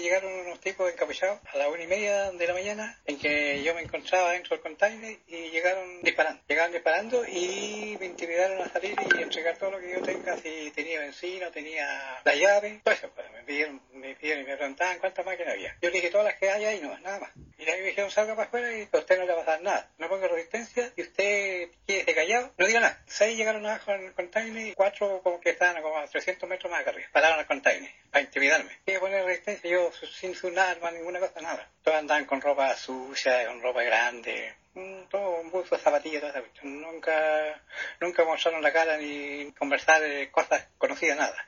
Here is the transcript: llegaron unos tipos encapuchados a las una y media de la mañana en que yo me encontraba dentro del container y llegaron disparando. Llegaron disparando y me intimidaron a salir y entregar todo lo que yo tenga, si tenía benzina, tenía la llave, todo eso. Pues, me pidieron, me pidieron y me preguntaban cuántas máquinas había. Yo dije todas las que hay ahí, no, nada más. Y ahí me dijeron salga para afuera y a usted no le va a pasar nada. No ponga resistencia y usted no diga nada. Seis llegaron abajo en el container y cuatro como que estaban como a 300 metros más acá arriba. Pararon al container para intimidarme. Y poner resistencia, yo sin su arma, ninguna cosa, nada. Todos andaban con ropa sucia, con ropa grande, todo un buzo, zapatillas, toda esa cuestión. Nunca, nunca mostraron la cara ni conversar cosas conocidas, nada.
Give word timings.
llegaron 0.00 0.32
unos 0.32 0.60
tipos 0.60 0.90
encapuchados 0.92 1.40
a 1.52 1.58
las 1.58 1.68
una 1.68 1.82
y 1.82 1.86
media 1.86 2.32
de 2.32 2.46
la 2.46 2.52
mañana 2.52 2.98
en 3.06 3.18
que 3.18 3.62
yo 3.62 3.74
me 3.74 3.82
encontraba 3.82 4.32
dentro 4.32 4.56
del 4.56 4.62
container 4.62 5.18
y 5.28 5.50
llegaron 5.50 6.02
disparando. 6.02 6.42
Llegaron 6.48 6.72
disparando 6.72 7.24
y 7.26 7.96
me 7.98 8.06
intimidaron 8.06 8.60
a 8.62 8.68
salir 8.68 8.96
y 9.18 9.22
entregar 9.22 9.56
todo 9.56 9.72
lo 9.72 9.80
que 9.80 9.92
yo 9.92 10.02
tenga, 10.02 10.36
si 10.36 10.70
tenía 10.74 11.00
benzina, 11.00 11.50
tenía 11.50 12.20
la 12.24 12.34
llave, 12.34 12.80
todo 12.84 12.94
eso. 12.94 13.10
Pues, 13.14 13.30
me 13.32 13.42
pidieron, 13.42 13.80
me 13.92 14.14
pidieron 14.14 14.44
y 14.44 14.46
me 14.46 14.56
preguntaban 14.56 14.98
cuántas 14.98 15.24
máquinas 15.24 15.54
había. 15.54 15.76
Yo 15.80 15.90
dije 15.90 16.10
todas 16.10 16.26
las 16.26 16.36
que 16.36 16.50
hay 16.50 16.64
ahí, 16.64 16.80
no, 16.80 16.96
nada 16.98 17.20
más. 17.20 17.30
Y 17.58 17.68
ahí 17.68 17.80
me 17.80 17.88
dijeron 17.88 18.10
salga 18.10 18.34
para 18.34 18.48
afuera 18.48 18.72
y 18.72 18.88
a 18.90 18.98
usted 18.98 19.18
no 19.18 19.26
le 19.26 19.34
va 19.34 19.42
a 19.42 19.44
pasar 19.44 19.62
nada. 19.62 19.90
No 19.98 20.08
ponga 20.08 20.28
resistencia 20.28 20.92
y 20.96 21.02
usted 21.02 21.39
no 22.34 22.66
diga 22.66 22.80
nada. 22.80 23.02
Seis 23.06 23.36
llegaron 23.36 23.66
abajo 23.66 23.92
en 23.92 24.06
el 24.06 24.14
container 24.14 24.66
y 24.66 24.74
cuatro 24.74 25.20
como 25.22 25.40
que 25.40 25.50
estaban 25.50 25.82
como 25.82 25.98
a 25.98 26.06
300 26.06 26.48
metros 26.48 26.70
más 26.70 26.80
acá 26.80 26.90
arriba. 26.90 27.08
Pararon 27.12 27.38
al 27.38 27.46
container 27.46 27.90
para 28.10 28.22
intimidarme. 28.22 28.70
Y 28.86 28.98
poner 28.98 29.24
resistencia, 29.24 29.70
yo 29.70 29.90
sin 29.92 30.34
su 30.34 30.48
arma, 30.58 30.90
ninguna 30.90 31.20
cosa, 31.20 31.40
nada. 31.40 31.68
Todos 31.82 31.98
andaban 31.98 32.24
con 32.24 32.40
ropa 32.40 32.74
sucia, 32.76 33.46
con 33.46 33.62
ropa 33.62 33.82
grande, 33.82 34.54
todo 35.10 35.40
un 35.40 35.50
buzo, 35.50 35.76
zapatillas, 35.76 36.20
toda 36.20 36.32
esa 36.32 36.40
cuestión. 36.40 36.80
Nunca, 36.80 37.60
nunca 38.00 38.24
mostraron 38.24 38.62
la 38.62 38.72
cara 38.72 38.96
ni 38.96 39.52
conversar 39.52 40.02
cosas 40.30 40.68
conocidas, 40.78 41.18
nada. 41.18 41.46